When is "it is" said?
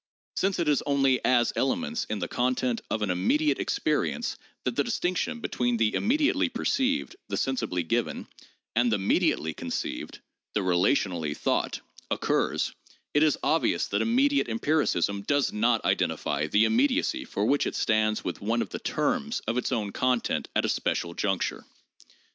0.57-0.81, 13.13-13.37